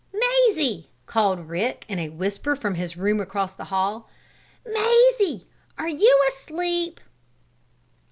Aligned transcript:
"Mazie!" 0.11 0.89
called 1.05 1.47
Rick, 1.47 1.85
in 1.87 1.99
a 1.99 2.09
whisper 2.09 2.55
from 2.55 2.73
his 2.73 2.97
room 2.97 3.19
across 3.19 3.53
the 3.53 3.65
hall. 3.65 4.09
"Mazie 4.65 5.45
are 5.77 5.87
you 5.89 6.19
asleep?" 6.33 6.99